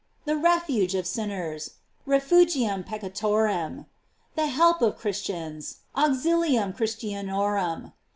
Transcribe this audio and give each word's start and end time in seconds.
The 0.25 0.35
Refuge 0.35 0.95
of 0.95 1.05
sin 1.05 1.29
ners: 1.29 1.73
"Refugium 2.07 2.83
peccatorem." 2.83 3.85
The 4.35 4.47
Help 4.47 4.81
of 4.81 4.97
Christians: 4.97 5.81
"Auxiliumchristianorum." 5.95 7.93